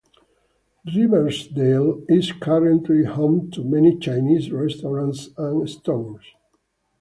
[0.87, 6.25] Riversdale is currently home to many Chinese restaurants and stores.